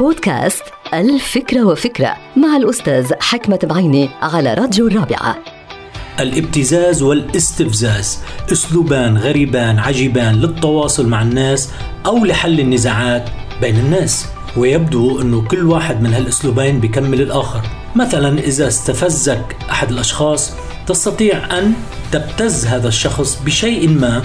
بودكاست 0.00 0.62
الفكرة 0.94 1.64
وفكرة 1.64 2.16
مع 2.36 2.56
الأستاذ 2.56 3.12
حكمة 3.20 3.58
بعيني 3.62 4.10
على 4.22 4.54
راديو 4.54 4.86
الرابعة. 4.86 5.36
الابتزاز 6.20 7.02
والاستفزاز 7.02 8.18
أسلوبان 8.52 9.18
غريبان 9.18 9.78
عجيبان 9.78 10.34
للتواصل 10.34 11.08
مع 11.08 11.22
الناس 11.22 11.70
أو 12.06 12.24
لحل 12.24 12.60
النزاعات 12.60 13.28
بين 13.60 13.76
الناس. 13.76 14.26
ويبدو 14.56 15.20
أنه 15.20 15.42
كل 15.48 15.66
واحد 15.66 16.02
من 16.02 16.14
هالأسلوبين 16.14 16.80
بيكمل 16.80 17.20
الآخر. 17.20 17.62
مثلا 17.96 18.38
إذا 18.38 18.68
استفزك 18.68 19.56
أحد 19.70 19.90
الأشخاص 19.90 20.52
تستطيع 20.86 21.58
أن 21.58 21.72
تبتز 22.12 22.66
هذا 22.66 22.88
الشخص 22.88 23.42
بشيء 23.46 23.88
ما 23.88 24.22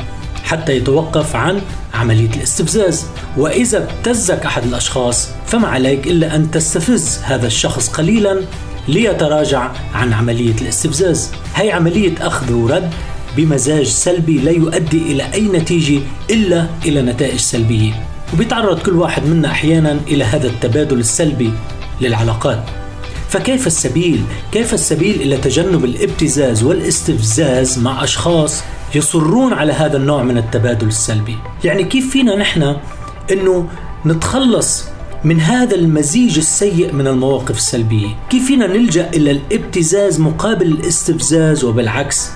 حتى 0.49 0.77
يتوقف 0.77 1.35
عن 1.35 1.61
عملية 1.93 2.29
الاستفزاز. 2.29 3.05
وإذا 3.37 3.83
ابتزك 3.83 4.45
أحد 4.45 4.63
الأشخاص 4.63 5.29
فما 5.45 5.67
عليك 5.67 6.07
إلا 6.07 6.35
أن 6.35 6.51
تستفز 6.51 7.19
هذا 7.23 7.47
الشخص 7.47 7.89
قليلا 7.89 8.41
ليتراجع 8.87 9.71
عن 9.93 10.13
عملية 10.13 10.55
الاستفزاز. 10.61 11.31
هي 11.55 11.71
عملية 11.71 12.27
أخذ 12.27 12.53
ورد 12.53 12.89
بمزاج 13.37 13.85
سلبي 13.85 14.37
لا 14.37 14.51
يؤدي 14.51 14.97
إلى 14.97 15.33
أي 15.33 15.41
نتيجة 15.41 16.01
إلا 16.29 16.65
إلى 16.85 17.01
نتائج 17.01 17.39
سلبية. 17.39 17.93
وبيتعرض 18.33 18.79
كل 18.79 18.95
واحد 18.95 19.25
منا 19.25 19.51
أحيانا 19.51 19.99
إلى 20.07 20.23
هذا 20.23 20.47
التبادل 20.47 20.99
السلبي 20.99 21.53
للعلاقات. 22.01 22.63
فكيف 23.29 23.67
السبيل؟ 23.67 24.23
كيف 24.51 24.73
السبيل 24.73 25.21
إلى 25.21 25.37
تجنب 25.37 25.85
الابتزاز 25.85 26.63
والاستفزاز 26.63 27.79
مع 27.79 28.03
أشخاص 28.03 28.63
يصرون 28.95 29.53
على 29.53 29.73
هذا 29.73 29.97
النوع 29.97 30.23
من 30.23 30.37
التبادل 30.37 30.87
السلبي؟ 30.87 31.37
يعني 31.63 31.83
كيف 31.83 32.11
فينا 32.11 32.35
نحن 32.35 32.75
أنه 33.31 33.67
نتخلص 34.05 34.85
من 35.23 35.41
هذا 35.41 35.75
المزيج 35.75 36.37
السيء 36.37 36.93
من 36.93 37.07
المواقف 37.07 37.57
السلبية؟ 37.57 38.07
كيف 38.29 38.45
فينا 38.45 38.67
نلجأ 38.67 39.09
إلى 39.09 39.31
الابتزاز 39.31 40.19
مقابل 40.19 40.67
الاستفزاز 40.67 41.63
وبالعكس؟ 41.63 42.29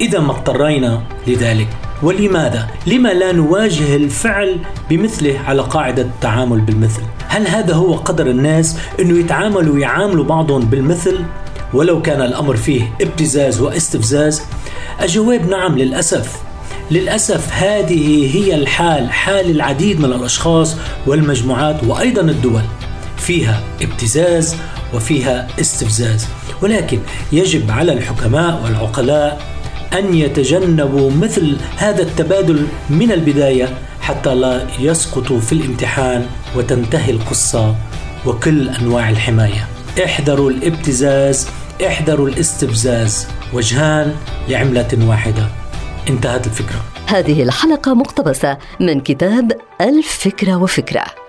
إذا 0.00 0.20
ما 0.20 0.30
اضطرينا 0.30 1.02
لذلك. 1.26 1.68
ولماذا؟ 2.02 2.68
لما 2.86 3.08
لا 3.08 3.32
نواجه 3.32 3.96
الفعل 3.96 4.58
بمثله 4.90 5.38
على 5.38 5.62
قاعدة 5.62 6.02
التعامل 6.02 6.60
بالمثل؟ 6.60 7.02
هل 7.28 7.46
هذا 7.48 7.74
هو 7.74 7.94
قدر 7.94 8.26
الناس 8.26 8.76
أنه 9.00 9.18
يتعاملوا 9.18 9.74
ويعاملوا 9.74 10.24
بعضهم 10.24 10.60
بالمثل 10.60 11.20
ولو 11.74 12.02
كان 12.02 12.22
الأمر 12.22 12.56
فيه 12.56 12.82
ابتزاز 13.00 13.60
واستفزاز؟ 13.60 14.42
الجواب 15.02 15.48
نعم 15.48 15.78
للأسف 15.78 16.42
للأسف 16.90 17.52
هذه 17.52 18.36
هي 18.36 18.54
الحال 18.54 19.12
حال 19.12 19.50
العديد 19.50 20.00
من 20.00 20.12
الأشخاص 20.12 20.76
والمجموعات 21.06 21.84
وأيضا 21.84 22.20
الدول 22.20 22.62
فيها 23.16 23.62
ابتزاز 23.82 24.56
وفيها 24.94 25.46
استفزاز 25.60 26.28
ولكن 26.62 26.98
يجب 27.32 27.70
على 27.70 27.92
الحكماء 27.92 28.60
والعقلاء 28.64 29.59
أن 29.92 30.14
يتجنبوا 30.14 31.10
مثل 31.10 31.56
هذا 31.76 32.02
التبادل 32.02 32.66
من 32.90 33.12
البداية 33.12 33.78
حتى 34.00 34.34
لا 34.34 34.66
يسقطوا 34.80 35.40
في 35.40 35.52
الامتحان 35.52 36.26
وتنتهي 36.56 37.10
القصة 37.10 37.76
وكل 38.26 38.68
أنواع 38.68 39.10
الحماية. 39.10 39.68
احذروا 40.04 40.50
الابتزاز 40.50 41.48
احذروا 41.86 42.28
الاستفزاز. 42.28 43.28
وجهان 43.52 44.14
لعملة 44.48 44.98
واحدة. 45.08 45.46
انتهت 46.10 46.46
الفكرة. 46.46 46.84
هذه 47.06 47.42
الحلقة 47.42 47.94
مقتبسة 47.94 48.58
من 48.80 49.00
كتاب 49.00 49.52
الفكرة 49.80 50.56
وفكرة. 50.56 51.19